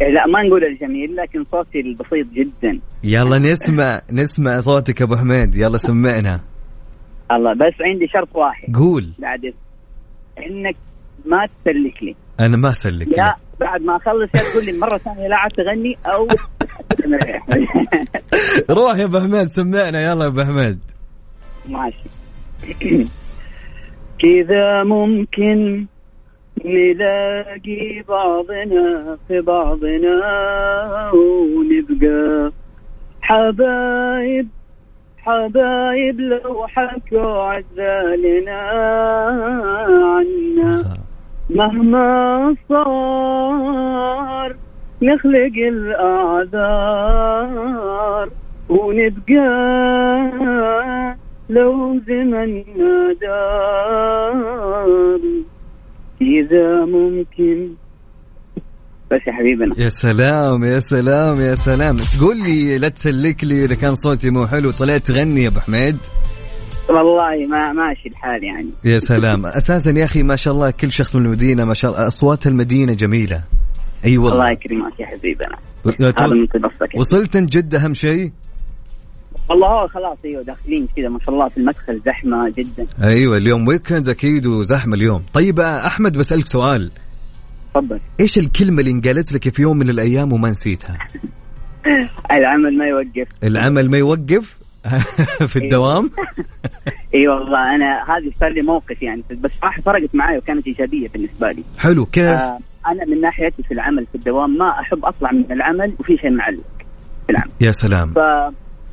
لا 0.00 0.26
ما 0.26 0.42
نقول 0.42 0.64
الجميل 0.64 1.16
لكن 1.16 1.44
صوتي 1.44 1.80
البسيط 1.80 2.26
جدا. 2.32 2.80
يلا 3.04 3.38
نسمع 3.38 4.00
نسمع 4.12 4.60
صوتك 4.60 5.02
أبو 5.02 5.16
حميد. 5.16 5.54
يلا 5.54 5.78
سمعنا. 5.78 6.40
الله 7.32 7.52
بس 7.54 7.74
عندي 7.80 8.06
شرط 8.08 8.36
واحد. 8.36 8.76
قول. 8.76 9.12
بعد 9.18 9.44
إنك 10.38 10.76
ما 11.26 11.46
تسلك 11.46 12.02
لي. 12.02 12.16
أنا 12.40 12.56
ما 12.56 12.70
أسلك 12.70 13.08
لا 13.08 13.36
بعد 13.60 13.82
ما 13.82 13.96
أخلص 13.96 14.30
يا 14.34 14.50
تقول 14.52 14.64
لي 14.64 14.72
مرة 14.72 14.98
ثانية 14.98 15.28
لا 15.28 15.36
عاد 15.36 15.50
تغني 15.50 15.98
أو 16.06 16.28
روح 18.78 18.98
يا 18.98 19.04
أبو 19.04 19.18
حميد 19.20 19.46
سمعنا. 19.46 20.02
يلا 20.02 20.24
يا 20.24 20.28
أبو 20.28 20.42
حميد. 20.42 20.78
ماشي. 21.68 22.08
كذا 24.22 24.84
ممكن 24.84 25.86
نلاقي 26.64 28.02
بعضنا 28.08 29.16
في 29.28 29.40
بعضنا 29.40 30.20
ونبقى 31.14 32.52
حبايب 33.22 34.48
حبايب 35.18 36.20
لو 36.20 36.66
حكوا 36.66 37.42
عزالنا 37.42 38.60
عنا. 40.14 40.82
مهما 41.50 42.54
صار 42.68 44.56
نخلق 45.02 45.52
الأعذار 46.58 48.28
ونبقى 48.68 49.46
لو 51.48 52.00
زمننا 52.06 53.12
دار. 53.20 55.20
إذا 56.20 56.84
ممكن. 56.84 57.68
بس 59.10 59.20
يا 59.26 59.32
حبيبنا 59.32 59.74
يا 59.78 59.88
سلام 59.88 60.64
يا 60.64 60.80
سلام 60.80 61.40
يا 61.40 61.54
سلام. 61.54 61.96
تقول 61.96 62.36
لي 62.36 62.78
لا 62.78 62.88
تسلك 62.88 63.44
لي 63.44 63.64
إذا 63.64 63.74
كان 63.74 63.94
صوتي 63.94 64.30
مو 64.30 64.46
حلو 64.46 64.70
طلعت 64.70 65.06
تغني 65.06 65.42
يا 65.42 65.48
أبو 65.48 65.60
حميد؟ 65.60 65.96
والله 66.88 67.46
ما 67.46 67.72
ماشي 67.72 68.08
الحال 68.08 68.44
يعني. 68.44 68.70
يا 68.84 68.98
سلام. 68.98 69.46
أساسا 69.46 69.90
يا 69.90 70.04
أخي 70.04 70.22
ما 70.22 70.36
شاء 70.36 70.54
الله 70.54 70.70
كل 70.70 70.92
شخص 70.92 71.16
من 71.16 71.26
المدينة 71.26 71.64
ما 71.64 71.74
شاء 71.74 71.90
الله 71.90 72.06
أصوات 72.06 72.46
المدينة 72.46 72.94
جميلة. 72.94 73.42
اي 74.04 74.16
الله 74.16 74.26
والله 74.26 74.50
يكرمك 74.50 75.00
يا 75.00 75.06
حبيبنا 75.06 75.56
هذا 76.00 76.34
من 76.34 76.48
وصلت 76.96 77.36
جدة 77.36 77.78
أهم 77.78 77.94
شيء؟ 77.94 78.32
والله 79.48 79.68
هو 79.68 79.88
خلاص 79.88 80.18
أيوه 80.24 80.42
داخلين 80.42 80.88
كذا 80.96 81.08
ما 81.08 81.18
شاء 81.18 81.34
الله 81.34 81.48
في 81.48 81.58
المدخل 81.58 82.00
زحمة 82.06 82.52
جدا. 82.58 82.86
أيوه 83.02 83.36
اليوم 83.36 83.68
ويكند 83.68 84.08
أكيد 84.08 84.46
وزحمة 84.46 84.94
اليوم. 84.94 85.22
طيب 85.32 85.60
آه، 85.60 85.86
أحمد 85.86 86.18
بسألك 86.18 86.46
سؤال. 86.46 86.90
تفضل. 87.74 88.00
إيش 88.20 88.38
الكلمة 88.38 88.80
اللي 88.80 88.90
انقالت 88.90 89.32
لك 89.32 89.48
في 89.48 89.62
يوم 89.62 89.76
من 89.76 89.90
الأيام 89.90 90.32
وما 90.32 90.48
نسيتها؟ 90.48 90.98
العمل 92.38 92.78
ما 92.78 92.86
يوقف. 92.86 93.28
العمل 93.44 93.90
ما 93.90 93.98
يوقف؟ 93.98 94.58
في 95.52 95.56
الدوام؟ 95.56 96.10
اي 97.14 97.28
والله 97.28 97.74
أنا 97.74 98.04
هذه 98.08 98.32
صار 98.40 98.48
لي 98.48 98.62
موقف 98.62 99.02
يعني 99.02 99.22
بس 99.30 99.50
صراحة 99.60 99.80
فرقت 99.82 100.14
معي 100.14 100.38
وكانت 100.38 100.66
إيجابية 100.66 101.08
بالنسبة 101.08 101.52
لي. 101.52 101.62
حلو 101.78 102.06
كيف؟ 102.06 102.24
آه 102.24 102.58
أنا 102.86 103.04
من 103.04 103.20
ناحيتي 103.20 103.62
في 103.62 103.74
العمل 103.74 104.06
في 104.06 104.14
الدوام 104.14 104.58
ما 104.58 104.80
أحب 104.80 105.04
أطلع 105.04 105.32
من 105.32 105.52
العمل 105.52 105.94
وفي 105.98 106.16
شيء 106.16 106.30
معلق 106.30 106.60
في 107.26 107.32
العمل. 107.32 107.50
يا 107.60 107.72
سلام. 107.72 108.12
ف 108.14 108.18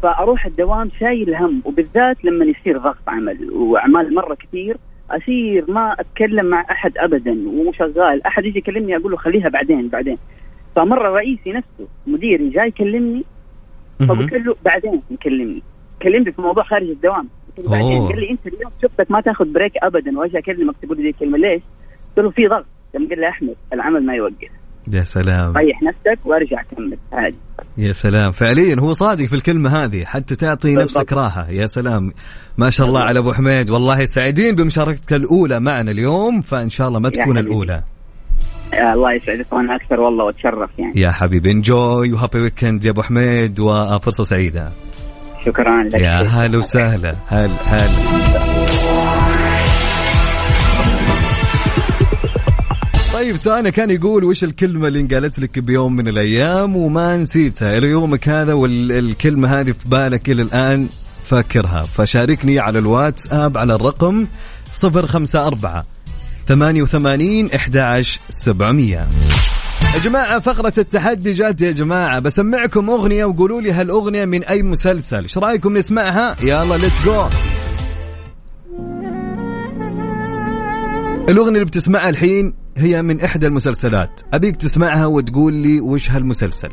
فأروح 0.02 0.46
الدوام 0.46 0.90
شايل 1.00 1.36
هم 1.36 1.62
وبالذات 1.66 2.26
لما 2.26 2.46
يصير 2.46 2.78
ضغط 2.78 2.98
عمل 3.08 3.52
وأعمال 3.52 4.16
مرة 4.16 4.36
كثير 4.36 4.78
أصير 5.12 5.72
ما 5.72 5.96
أتكلم 6.00 6.46
مع 6.46 6.66
أحد 6.72 6.98
ابدا 6.98 7.50
وشغال 7.50 8.26
أحد 8.26 8.46
يجي 8.46 8.60
يكلمني 8.60 8.96
أقول 8.96 9.12
له 9.12 9.18
خليها 9.18 9.50
بعدين 9.50 9.88
بعدين. 9.88 10.18
فمرة 10.76 11.10
رئيسي 11.10 11.52
نفسه 11.52 11.88
مديري 12.08 12.50
جاي 12.50 12.68
يكلمني. 12.68 13.24
فقلت 14.00 14.34
له 14.34 14.56
بعدين 14.66 15.02
يكلمني. 15.12 15.62
كلمني 16.02 16.32
في 16.32 16.42
موضوع 16.42 16.64
خارج 16.64 16.90
الدوام. 16.90 17.30
بعدين. 17.58 18.08
قال 18.08 18.20
لي 18.20 18.30
أنت 18.30 18.48
اليوم 18.48 18.72
شفتك 18.82 19.12
ما 19.12 19.22
تاخذ 19.22 19.54
بريك 19.54 19.78
ابدا 19.84 20.20
واجي 20.20 20.38
أكلمك 20.38 20.76
تقول 20.82 21.02
لي 21.02 21.10
الكلمة؟ 21.10 21.38
ليش؟ 21.38 21.62
قلت 22.18 22.26
له 22.26 22.30
في 22.30 22.48
ضغط. 22.48 22.66
لما 22.96 23.10
قال 23.10 23.20
لي 23.20 23.30
أحمد 23.30 23.56
العمل 23.74 24.06
ما 24.06 24.16
يوقف. 24.16 24.52
يا 24.94 25.04
سلام. 25.04 25.58
ريح 25.58 25.84
نفسك 25.84 26.26
وارجع 26.26 26.62
كمل. 26.62 26.98
عادي. 27.14 27.38
يا 27.78 27.92
سلام. 27.92 28.32
فعليا 28.32 28.80
هو 28.80 28.94
صادق 28.94 29.26
في 29.26 29.34
الكلمة 29.34 29.84
هذه. 29.84 30.06
حتى 30.06 30.36
تعطي 30.36 30.76
بالضبط. 30.76 30.98
نفسك 30.98 31.14
راحة. 31.14 31.50
يا 31.50 31.66
سلام. 31.66 32.14
ما 32.58 32.70
شاء 32.70 32.88
الله 32.88 33.02
على 33.02 33.20
أبو 33.20 33.34
حميد. 33.34 33.70
والله 33.70 34.06
سعيدين 34.06 34.56
بمشاركتك 34.56 35.14
الأولى 35.14 35.60
معنا 35.60 35.92
اليوم. 35.92 36.42
فإن 36.42 36.70
شاء 36.70 36.88
الله 36.88 37.00
ما 37.00 37.10
تكون 37.10 37.38
حبيبي. 37.38 37.40
الأولى. 37.40 37.84
آه، 38.74 38.94
الله 38.94 39.14
يسعدك 39.14 39.54
وأنا 39.54 39.76
أكثر. 39.76 40.00
والله 40.00 40.26
وأتشرف 40.26 40.70
يعني. 40.80 40.94
يا 40.96 41.12
حبيبي. 41.12 41.52
انجوي 41.52 42.14
وهابي 42.14 42.40
ويكند 42.40 42.86
يا 42.86 42.92
أبو 42.92 43.02
حميد. 43.02 43.60
وفرصة 43.60 44.24
سعيدة. 44.24 44.72
شكرا 45.46 45.84
لك. 45.84 45.94
يا 45.94 46.22
هلا 46.22 46.58
وسهلا. 46.58 47.16
هلا 47.28 47.50
هلا 47.66 48.55
طيب 53.16 53.36
سؤالنا 53.36 53.70
كان 53.70 53.90
يقول 53.90 54.24
وش 54.24 54.44
الكلمة 54.44 54.88
اللي 54.88 55.00
انقالت 55.00 55.40
لك 55.40 55.60
بيوم 55.60 55.96
من 55.96 56.08
الأيام 56.08 56.76
وما 56.76 57.18
نسيتها؟ 57.18 57.78
إلى 57.78 57.88
يومك 57.88 58.30
هذا 58.30 58.54
والكلمة 58.54 59.60
هذه 59.60 59.72
في 59.72 59.90
بالك 59.90 60.30
إلى 60.30 60.42
الآن 60.42 60.88
فاكرها. 61.26 61.84
فشاركني 61.84 62.60
على 62.60 62.80
الواتساب 62.80 63.58
على 63.58 63.76
الرقم 63.76 64.28
054 64.84 65.84
88 66.48 67.52
11 67.52 68.20
700 68.30 68.94
يا 68.94 69.08
جماعة 70.04 70.40
فقرة 70.40 70.74
التحدي 70.78 71.32
جات 71.32 71.62
يا 71.62 71.72
جماعة. 71.72 72.20
بسمعكم 72.20 72.90
أغنية 72.90 73.26
وقولوا 73.26 73.62
لي 73.62 73.72
هالأغنية 73.72 74.26
من 74.26 74.44
أي 74.44 74.64
مسلسل. 74.64 75.24
إيش 75.24 75.38
رأيكم 75.38 75.78
نسمعها؟ 75.78 76.36
يلا 76.42 76.78
let's 76.78 77.06
go 77.06 77.26
الأغنية 81.30 81.54
اللي 81.54 81.66
بتسمعها 81.66 82.10
الحين 82.10 82.65
هي 82.78 83.02
من 83.02 83.22
إحدى 83.22 83.48
المسلسلات. 83.48 84.22
أبيك 84.34 84.56
تسمعها 84.56 85.06
وتقول 85.06 85.54
لي 85.54 85.82
وش 85.82 86.12
هالمسلسل. 86.12 86.72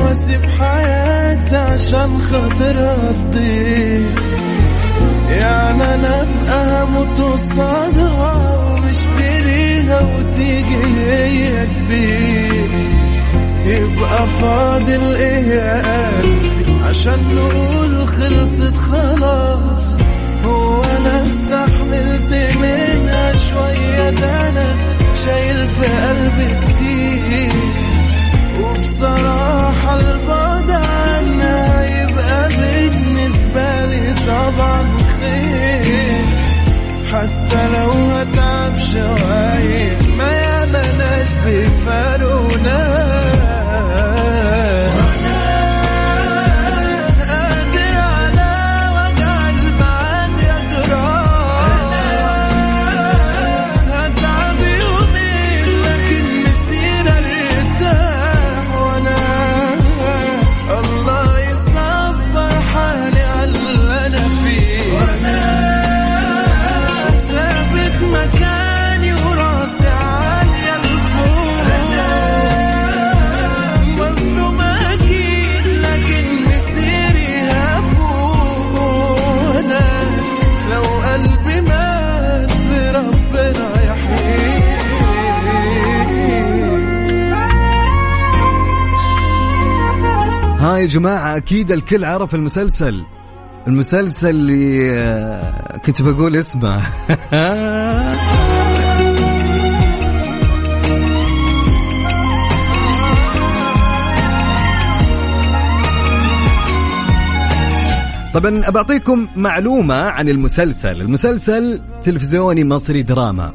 واسيب 0.00 0.40
حياتي 0.58 1.56
عشان 1.56 2.20
خاطر 2.22 2.94
تضيع 3.32 4.00
يعني 5.30 5.94
أنا 5.94 6.20
ابقى 6.22 6.69
هموت 6.82 7.20
قصادها 7.20 8.64
ومشتريها 8.66 10.00
وتيجي 10.00 10.76
هي 11.10 11.66
تبيع 11.66 12.64
يبقى 13.66 14.26
فاضل 14.26 15.14
إيه 15.16 15.46
يا 15.48 16.18
قلبي 16.20 16.84
عشان 16.88 17.18
نقول 17.34 18.08
خلصت 18.08 18.76
خلاص 18.76 19.92
هو 20.44 20.82
أنا 20.82 21.22
استحملت 21.22 22.32
منها 22.62 23.32
شوية 23.32 24.10
ده 24.10 24.48
أنا 24.48 24.74
شايل 25.24 25.68
في 25.68 25.86
قلبي 25.86 26.56
كتير 26.66 27.52
وبصراحة 28.62 30.00
البعد 30.00 30.70
عنها 30.70 32.02
يبقى 32.02 32.48
بالنسبة 32.48 33.86
لي 33.86 34.14
طبعا 34.26 34.84
خير. 35.20 36.24
حتى 37.12 37.68
لو 37.68 37.90
هتعب 37.90 38.78
شوية. 38.78 39.98
ما 40.18 40.32
ياما 40.32 40.92
ناس 40.98 41.34
بيفارونا 41.46 43.09
جماعة 90.90 91.36
أكيد 91.36 91.72
الكل 91.72 92.04
عرف 92.04 92.34
المسلسل. 92.34 93.02
المسلسل 93.66 94.28
اللي 94.28 94.90
آه، 94.94 95.78
كنت 95.78 96.02
بقول 96.02 96.36
اسمه. 96.36 96.82
طبعا 108.34 108.70
بعطيكم 108.70 109.26
معلومة 109.36 109.94
عن 109.94 110.28
المسلسل. 110.28 111.00
المسلسل 111.00 111.80
تلفزيوني 112.02 112.64
مصري 112.64 113.02
دراما. 113.02 113.52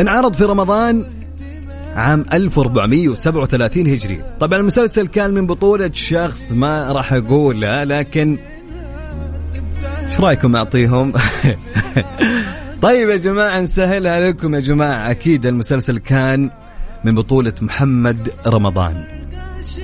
انعرض 0.00 0.36
في 0.36 0.44
رمضان 0.44 1.04
عام 1.96 2.24
1437 2.32 3.86
هجري. 3.86 4.20
طبعا 4.40 4.58
المسلسل 4.58 5.06
كان 5.06 5.30
من 5.30 5.46
بطولة 5.46 5.90
شخص 5.94 6.52
ما 6.52 6.92
راح 6.92 7.12
أقوله 7.12 7.84
لكن 7.84 8.38
إيش 10.04 10.20
رأيكم 10.20 10.56
أعطيهم؟ 10.56 11.12
طيب 12.82 13.08
يا 13.08 13.16
جماعة 13.16 13.60
نسهلها 13.60 14.20
لكم 14.20 14.54
يا 14.54 14.60
جماعة. 14.60 15.10
أكيد 15.10 15.46
المسلسل 15.46 15.98
كان 15.98 16.50
من 17.04 17.14
بطولة 17.14 17.54
محمد 17.62 18.32
رمضان. 18.46 19.04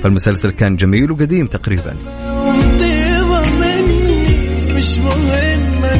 فالمسلسل 0.02 0.50
كان 0.50 0.76
جميل 0.76 1.10
وقديم 1.12 1.46
تقريبا. 1.46 1.94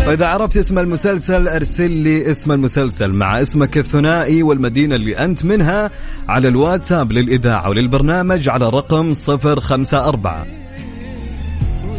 وإذا 0.07 0.27
عرفت 0.27 0.57
اسم 0.57 0.79
المسلسل 0.79 1.49
أرسل 1.49 1.90
لي 1.90 2.31
اسم 2.31 2.53
المسلسل 2.53 3.12
مع 3.12 3.40
اسمك 3.40 3.79
الثنائي 3.79 4.43
والمدينة 4.43 4.95
اللي 4.95 5.19
أنت 5.19 5.45
منها 5.45 5.90
على 6.29 6.49
الواتساب 6.49 7.12
للإذاعة 7.12 7.69
وللبرنامج 7.69 8.49
على 8.49 8.69
رقم 8.69 9.12
054 9.29 10.45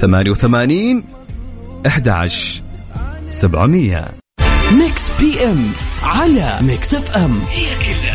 88 0.01 1.03
11 1.87 2.63
700 3.29 4.05
Mix 4.77 5.09
PM 5.19 5.71
على 6.03 6.57
Mix 6.61 6.93
FM 6.93 7.39
هي 7.51 7.65
كلها 7.65 8.14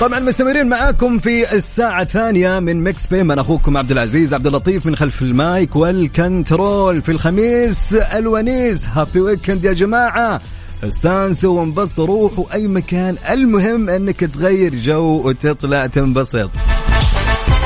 طبعا 0.00 0.20
مستمرين 0.20 0.66
معاكم 0.66 1.18
في 1.18 1.52
الساعة 1.52 2.02
الثانية 2.02 2.58
من 2.58 2.84
Mix 2.84 3.06
PM 3.06 3.32
أنا 3.32 3.40
أخوكم 3.40 3.76
عبد 3.76 3.90
العزيز 3.90 4.34
عبد 4.34 4.46
اللطيف 4.46 4.86
من 4.86 4.96
خلف 4.96 5.22
ال 5.22 5.36
mic 5.36 5.76
وال 5.76 6.04
control 6.04 7.02
في 7.02 7.12
الخميس 7.12 7.94
الونيس 7.94 8.86
happy 8.86 9.20
weekend 9.20 9.64
يا 9.64 9.72
جماعة. 9.72 10.40
استانسوا 10.84 11.60
وانبسطوا 11.60 12.06
روحوا 12.06 12.44
أي 12.54 12.68
مكان. 12.68 13.16
المهم 13.30 13.88
أنك 13.88 14.20
تغير 14.20 14.74
جو 14.74 15.28
وتطلع 15.28 15.86
تنبسط. 15.86 16.50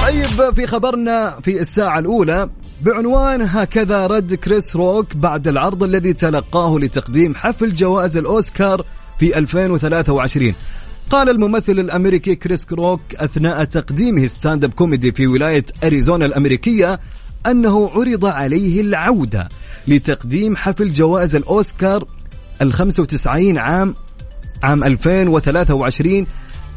طيب 0.06 0.54
في 0.54 0.66
خبرنا 0.66 1.38
في 1.42 1.60
الساعة 1.60 1.98
الأولى 1.98 2.48
بعنوان 2.82 3.42
هكذا 3.42 4.06
رد 4.06 4.34
كريس 4.34 4.76
روك 4.76 5.16
بعد 5.16 5.48
العرض 5.48 5.82
الذي 5.82 6.12
تلقاه 6.12 6.78
لتقديم 6.78 7.34
حفل 7.34 7.74
جوائز 7.74 8.16
الأوسكار 8.16 8.84
في 9.18 9.38
2023 9.38 10.54
قال 11.12 11.28
الممثل 11.28 11.72
الأمريكي 11.72 12.34
كريس 12.34 12.66
روك 12.72 13.00
أثناء 13.14 13.64
تقديمه 13.64 14.26
stand-up 14.26 14.72
comedy 14.72 15.12
في 15.12 15.26
ولاية 15.26 15.64
أريزونا 15.84 16.24
الأمريكية 16.24 17.00
أنه 17.46 17.90
عرض 17.94 18.24
عليه 18.24 18.80
العودة 18.80 19.48
لتقديم 19.88 20.56
حفل 20.56 20.92
جوائز 20.92 21.36
الأوسكار 21.36 22.04
ال 22.62 22.72
95 22.72 23.58
عام 23.58 23.94
عام 24.62 24.84
2023 24.84 26.26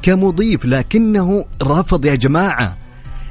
كمضيف 0.01 0.65
لكنه 0.65 1.45
رفض 1.63 2.05
يا 2.05 2.15
جماعة. 2.15 2.77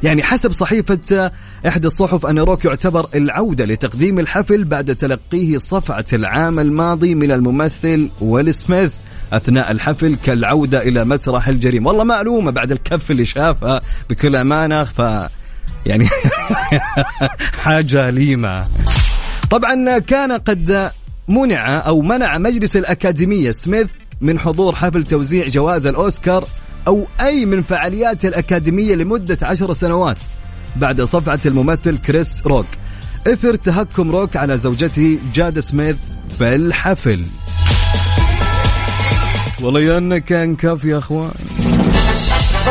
يعني 0.02 0.22
حسب 0.22 0.52
صحيفة 0.52 1.30
إحدى 1.66 1.86
الصحف 1.86 2.26
أن 2.26 2.38
روك 2.38 2.64
يعتبر 2.64 3.06
العودة 3.14 3.64
لتقديم 3.64 4.18
الحفل 4.18 4.64
بعد 4.64 4.96
تلقيه 4.96 5.56
صفعة 5.56 6.06
العام 6.12 6.58
الماضي 6.58 7.14
من 7.14 7.32
الممثل 7.32 8.10
ويل 8.20 8.54
سميث. 8.54 8.92
أثناء 9.32 9.70
الحفل 9.70 10.16
كالعودة 10.16 10.82
إلى 10.82 11.04
مسرح 11.04 11.48
الجريمة. 11.48 11.88
والله 11.88 12.04
معلومة 12.04 12.50
بعد 12.50 12.72
الكف 12.72 13.10
اللي 13.10 13.24
شافها 13.24 13.80
بكل 14.10 14.36
أمانة 14.36 14.84
ف 14.84 15.28
يعني 15.86 16.08
حاجة 17.64 18.10
ليمة 18.10 18.64
طبعا 19.50 19.98
كان 19.98 20.32
قد 20.32 20.90
منع 21.28 21.78
أو 21.78 22.00
منع 22.00 22.38
مجلس 22.38 22.76
الأكاديمية 22.76 23.50
سميث 23.50 23.90
من 24.20 24.38
حضور 24.38 24.74
حفل 24.74 25.04
توزيع 25.04 25.48
جوائز 25.48 25.86
الأوسكار 25.86 26.44
أو 26.86 27.06
أي 27.20 27.44
من 27.44 27.62
فعاليات 27.62 28.24
الأكاديمية 28.24 28.94
لمدة 28.94 29.38
عشر 29.42 29.72
سنوات 29.72 30.18
بعد 30.76 31.02
صفعة 31.02 31.40
الممثل 31.46 31.98
كريس 31.98 32.46
روك. 32.46 32.66
إثر 33.26 33.54
تهكم 33.54 34.10
روك 34.10 34.36
على 34.36 34.54
زوجته 34.56 35.18
جاد 35.34 35.60
سميث 35.60 35.96
في 36.38 36.54
الحفل 36.54 37.24
والله 39.62 39.80
يا 39.80 39.98
انك 39.98 40.32
انكف 40.32 40.84
يا 40.84 40.98
أخوان. 40.98 41.30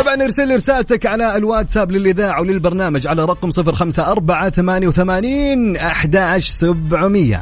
طبعا 0.02 0.24
ارسل 0.24 0.48
لي 0.48 0.56
رسالتك 0.56 1.06
على 1.06 1.38
الواتساب 1.38 1.92
للإذاعة 1.92 2.42
وللبرنامج 2.42 3.08
على 3.08 3.26
رقم 3.26 3.50
054 3.58 4.50
88 4.50 5.78
11700 5.78 7.40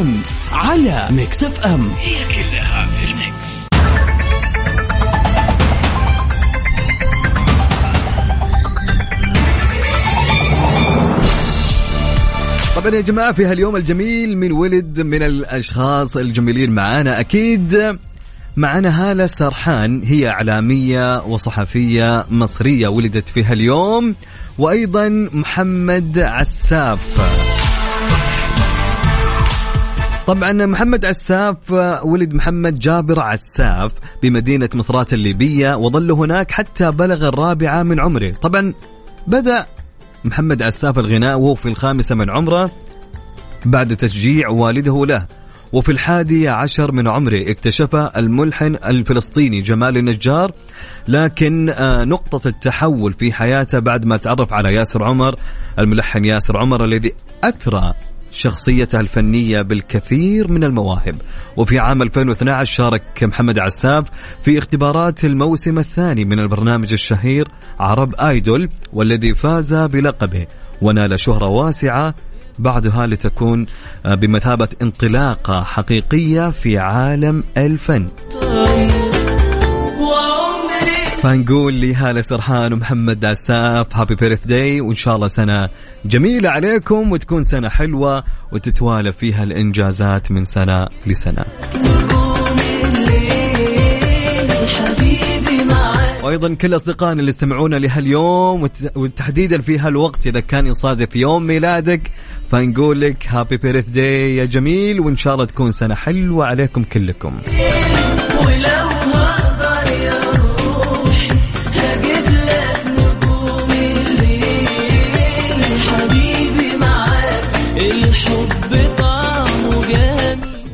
أم 0.00 0.22
على 0.52 1.08
Mix 1.10 1.44
FM. 1.44 1.90
هي 1.98 2.14
كلها 2.24 2.86
في 2.86 3.04
ال 3.04 3.16
mix. 3.16 3.66
طبعا 12.76 12.94
يا 12.94 13.00
جماعة 13.00 13.32
في 13.32 13.44
هاليوم 13.44 13.76
الجميل 13.76 14.38
من 14.38 14.52
ولد 14.52 15.00
من 15.00 15.22
الأشخاص 15.22 16.16
الجميلين 16.16 16.70
معانا. 16.70 17.20
أكيد 17.20 17.98
معنا 18.56 19.10
هالة 19.10 19.26
سرحان 19.26 20.02
هي 20.04 20.28
إعلامية 20.28 21.22
وصحفية 21.22 22.24
مصرية 22.30 22.88
ولدت 22.88 23.28
في 23.28 23.44
هاليوم 23.44 24.14
وأيضا 24.58 25.28
محمد 25.32 26.18
عساف. 26.18 27.49
طبعا 30.30 30.52
محمد 30.52 31.04
عساف 31.04 31.70
ولد 32.04 32.34
محمد 32.34 32.78
جابر 32.78 33.20
عساف 33.20 33.92
بمدينة 34.22 34.68
مصرات 34.74 35.12
الليبية 35.12 35.76
وظل 35.76 36.12
هناك 36.12 36.50
حتى 36.50 36.90
بلغ 36.90 37.28
الرابعة 37.28 37.82
من 37.82 38.00
عمره. 38.00 38.30
طبعا 38.30 38.74
بدأ 39.26 39.66
محمد 40.24 40.62
عساف 40.62 40.98
الغناء 40.98 41.38
وهو 41.38 41.54
في 41.54 41.68
الخامسة 41.68 42.14
من 42.14 42.30
عمره 42.30 42.70
بعد 43.64 43.96
تشجيع 43.96 44.48
والده 44.48 45.06
له. 45.06 45.26
وفي 45.72 45.92
الحادي 45.92 46.48
عشر 46.48 46.92
من 46.92 47.08
عمره 47.08 47.50
اكتشف 47.50 47.94
الملحن 47.94 48.74
الفلسطيني 48.74 49.60
جمال 49.60 49.96
النجار 49.96 50.52
لكن 51.08 51.70
آه، 51.70 52.04
نقطة 52.04 52.48
التحول 52.48 53.12
في 53.12 53.32
حياته 53.32 53.78
بعد 53.78 54.06
ما 54.06 54.16
تعرف 54.16 54.52
على 54.52 54.74
ياسر 54.74 55.04
عمر 55.04 55.34
الملحن 55.78 56.24
ياسر 56.24 56.58
عمر 56.58 56.84
الذي 56.84 57.12
أثرى 57.44 57.94
شخصيته 58.32 59.00
الفنية 59.00 59.62
بالكثير 59.62 60.50
من 60.50 60.64
المواهب. 60.64 61.16
وفي 61.56 61.78
عام 61.78 62.02
2012 62.02 62.72
شارك 62.72 63.02
محمد 63.22 63.58
عساف 63.58 64.04
في 64.42 64.58
اختبارات 64.58 65.24
الموسم 65.24 65.78
الثاني 65.78 66.24
من 66.24 66.38
البرنامج 66.40 66.92
الشهير 66.92 67.48
عرب 67.80 68.14
آيدول 68.14 68.68
والذي 68.92 69.34
فاز 69.34 69.74
بلقبه. 69.74 70.46
ونال 70.82 71.20
شهرة 71.20 71.48
واسعة 71.48 72.14
بعدها 72.58 73.06
لتكون 73.06 73.66
آه، 74.06 74.14
بمثابة 74.14 74.68
انطلاقة 74.82 75.62
حقيقية 75.62 76.50
في 76.50 76.78
عالم 76.78 77.44
الفن. 77.56 78.08
فنقول 81.22 81.80
لهالة 81.80 82.20
سرحان 82.20 82.72
ومحمد 82.72 83.24
عساف 83.24 83.96
happy 83.96 84.14
birthday 84.14 84.80
وإن 84.80 84.94
شاء 84.94 85.16
الله 85.16 85.28
سنة 85.28 85.68
جميلة 86.04 86.50
عليكم 86.50 87.12
وتكون 87.12 87.44
سنة 87.44 87.68
حلوة 87.68 88.24
وتتوالى 88.52 89.12
فيها 89.12 89.42
الإنجازات 89.44 90.32
من 90.32 90.44
سنة 90.44 90.86
لسنة. 91.06 91.44
وأيضا 96.24 96.54
كل 96.54 96.76
أصدقائنا 96.76 97.20
اللي 97.20 97.30
استمعونا 97.30 97.76
لهاليوم 97.76 98.62
وت- 98.62 98.96
وتحديدا 98.96 99.60
في 99.60 99.78
هالوقت 99.78 100.26
إذا 100.26 100.40
كان 100.40 100.66
يصادف 100.66 101.16
يوم 101.16 101.46
ميلادك 101.46 102.00
فنقول 102.50 103.00
لك 103.00 103.26
happy 103.28 103.56
birthday 103.56 104.36
يا 104.36 104.44
جميل 104.44 105.00
وإن 105.00 105.16
شاء 105.16 105.34
الله 105.34 105.44
تكون 105.44 105.70
سنة 105.70 105.94
حلوة 105.94 106.46
عليكم 106.46 106.82
كلكم. 106.82 107.32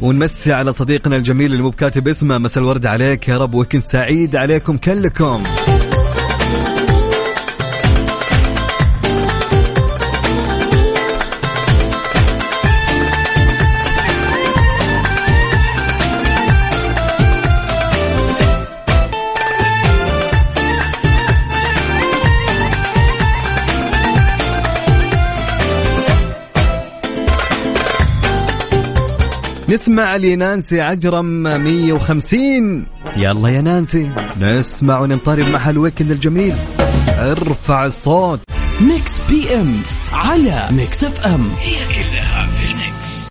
ونمسي 0.06 0.52
على 0.52 0.72
صديقنا 0.72 1.16
الجميل 1.16 1.52
اللي 1.52 1.62
مو 1.62 1.70
بكاتب 1.70 2.08
اسمه. 2.08 2.38
مسا 2.38 2.60
الورد 2.60 2.86
عليك 2.86 3.28
يا 3.28 3.38
رب 3.38 3.54
وكنت 3.54 3.84
سعيد 3.84 4.36
عليكم 4.36 4.76
كلكم. 4.76 5.42
نسمع 29.68 30.16
لنانسي 30.16 30.80
عجرم 30.80 31.42
150 31.42 32.86
يلا 33.16 33.48
يا 33.48 33.60
نانسي 33.60 34.10
نسمع 34.40 34.98
وننطرب 35.00 35.44
مع 35.52 35.70
ال 35.70 35.75
weekend 35.75 36.10
الجميل. 36.10 36.54
ارفع 37.18 37.86
الصوت. 37.86 38.40
Mix 38.80 39.20
PM 39.30 39.76
على 40.12 40.68
Mix 40.70 41.04
FM. 41.04 41.48
هي 41.60 41.74
كلها 41.74 42.46
في 42.46 42.70
ال 42.70 42.84
mix 42.84 43.26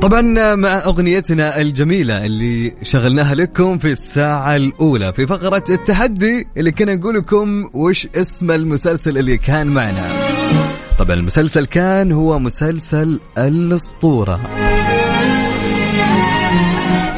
طبعا 0.00 0.54
مع 0.54 0.84
أغنيتنا 0.84 1.60
الجميلة 1.60 2.26
اللي 2.26 2.74
شغلناها 2.82 3.34
لكم 3.34 3.78
في 3.78 3.90
الساعة 3.90 4.56
الأولى 4.56 5.12
في 5.12 5.26
فقرة 5.26 5.64
التحدي 5.70 6.46
اللي 6.56 6.72
كنا 6.72 6.94
نقول 6.94 7.16
لكم 7.16 7.70
وش 7.74 8.06
اسم 8.14 8.50
المسلسل 8.50 9.18
اللي 9.18 9.36
كان 9.36 9.66
معنا. 9.66 10.25
طبعا 10.98 11.14
المسلسل 11.16 11.66
كان 11.66 12.12
هو 12.12 12.38
مسلسل 12.38 13.20
الأسطورة. 13.38 14.40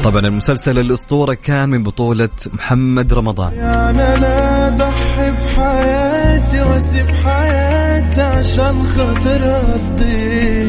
طبعا 0.03 0.19
المسلسل 0.27 0.79
الأسطورة 0.79 1.33
كان 1.33 1.69
من 1.69 1.83
بطولة 1.83 2.29
محمد 2.53 3.13
رمضان. 3.13 3.53
يعني 3.53 4.01
أنا 4.01 4.67
اضحي 4.67 5.31
بحياتي 5.31 6.61
واسيب 6.61 7.05
حياتي 7.25 8.21
عشان 8.21 8.87
خاطر 8.87 9.61
تضيع 9.97 10.65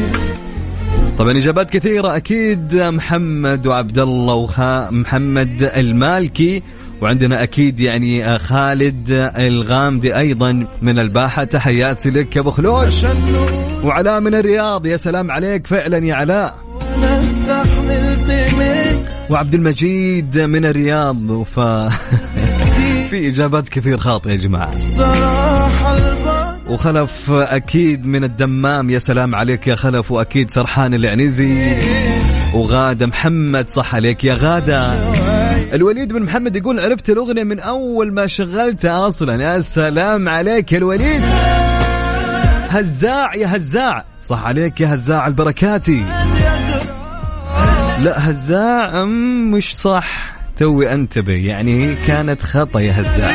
طبعا 1.17 1.37
إجابات 1.37 1.69
كثيرة 1.69 2.15
أكيد 2.15 2.75
محمد 2.75 3.67
وعبد 3.67 3.99
الله 3.99 4.33
وخا 4.33 4.89
محمد 4.91 5.71
المالكي. 5.75 6.63
وعندنا 7.01 7.43
أكيد 7.43 7.79
يعني 7.79 8.25
آه، 8.25 8.37
خالد 8.37 9.31
الغامدي 9.37 10.17
أيضا 10.17 10.67
من 10.81 10.99
الباحة. 10.99 11.43
تحياتي 11.43 12.09
لك 12.09 12.35
يا 12.35 12.41
أبو 12.41 12.51
خلود. 12.51 12.93
وعلاء 13.83 14.19
من 14.19 14.35
الرياض 14.35 14.85
يا 14.85 14.97
سلام 14.97 15.31
عليك. 15.31 15.67
فعلا 15.67 15.97
يا 15.97 16.15
علاء. 16.15 16.57
وعبد 19.29 19.53
المجيد 19.53 20.39
من 20.39 20.65
الرياض. 20.65 21.43
ف 21.43 21.59
في 23.09 23.27
إجابات 23.27 23.69
كثير 23.69 23.97
خاطئة 23.97 24.31
يا 24.31 24.35
جماعة. 24.35 24.71
وخلف 26.69 27.31
أكيد 27.31 28.05
من 28.05 28.23
الدمام 28.23 28.89
يا 28.89 28.99
سلام 28.99 29.35
عليك 29.35 29.67
يا 29.67 29.75
خلف. 29.75 30.11
وأكيد 30.11 30.51
سرحان 30.51 30.93
العنزي 30.93 31.77
وغادة 32.53 33.07
محمد 33.07 33.69
صح 33.69 33.95
عليك 33.95 34.23
يا 34.23 34.33
غادة. 34.33 35.20
الوليد 35.73 36.13
بن 36.13 36.21
محمد 36.21 36.55
يقول 36.55 36.79
عرفت 36.79 37.09
الأغنية 37.09 37.43
من 37.43 37.59
أول 37.59 38.13
ما 38.13 38.27
شغلتها 38.27 39.07
أصلا. 39.07 39.43
يا 39.43 39.61
سلام 39.61 40.29
عليك 40.29 40.71
يا 40.71 40.77
الوليد. 40.77 41.21
هزاع 42.69 43.35
يا 43.35 43.55
هزاع. 43.55 44.05
صح 44.27 44.45
عليك 44.45 44.81
يا 44.81 44.93
هزاع 44.93 45.27
البركاتي. 45.27 46.05
لا 48.03 48.29
هزاع 48.29 49.05
مش 49.05 49.77
صح. 49.77 50.33
توي 50.57 50.93
انتبه 50.93 51.33
يعني 51.33 51.95
كانت 52.07 52.41
خطأ 52.41 52.79
يا 52.79 53.01
هزاع. 53.01 53.31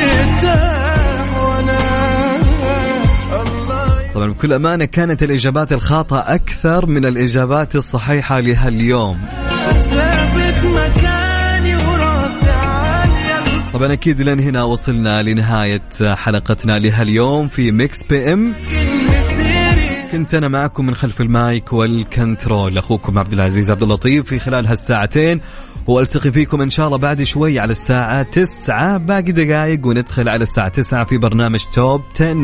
طبعا 4.14 4.26
بكل 4.26 4.52
أمانة 4.52 4.84
كانت 4.84 5.22
الإجابات 5.22 5.72
الخاطئة 5.72 6.34
أكثر 6.34 6.86
من 6.86 7.04
الإجابات 7.06 7.76
الصحيحة 7.76 8.40
لهاليوم. 8.40 9.18
طبعا 13.76 13.92
أكيد 13.92 14.20
لين 14.20 14.40
هنا 14.40 14.62
وصلنا 14.62 15.22
لنهاية 15.22 15.80
حلقتنا 16.02 16.78
لهاليوم 16.78 17.48
في 17.48 17.72
Mix 17.72 18.02
PM 18.02 18.52
كنت 20.12 20.34
أنا 20.34 20.48
معكم 20.48 20.86
من 20.86 20.94
خلف 20.94 21.20
المايك 21.20 21.72
وال 21.72 21.96
control 21.96 22.78
أخوكم 22.78 23.18
عبد 23.18 23.32
العزيز 23.32 23.70
عبد 23.70 23.82
اللطيف 23.82 24.26
في 24.26 24.38
خلال 24.38 24.66
هالساعتين 24.66 25.40
وألتقي 25.86 26.32
فيكم 26.32 26.60
إن 26.60 26.70
شاء 26.70 26.86
الله 26.86 26.98
بعد 26.98 27.22
شوي 27.22 27.58
على 27.58 27.70
الساعة 27.70 28.22
9 28.22 28.96
باقي 28.96 29.32
دقائق 29.32 29.86
وندخل 29.86 30.28
على 30.28 30.42
الساعة 30.42 30.68
9 30.68 31.04
في 31.04 31.18
برنامج 31.18 31.60
Top 31.74 32.00
10 32.14 32.34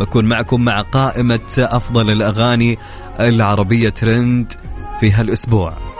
بكون 0.00 0.24
معكم 0.24 0.64
مع 0.64 0.80
قائمة 0.80 1.40
أفضل 1.58 2.10
الأغاني 2.10 2.78
العربية 3.20 3.88
ترند 3.88 4.52
في 5.00 5.12
هالأسبوع. 5.12 5.97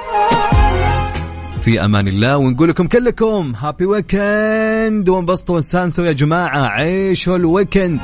في 1.69 1.85
أمان 1.85 2.09
الله 2.09 2.37
ونقول 2.37 2.69
لكم 2.69 2.87
كلكم 2.87 3.53
happy 3.57 3.87
weekend. 3.87 5.09
وانبسطوا 5.09 5.55
واستانسوا 5.55 6.07
يا 6.07 6.13
جماعة. 6.13 6.67
عيشوا 6.67 7.37
ال 7.37 7.43
weekend. 7.43 7.97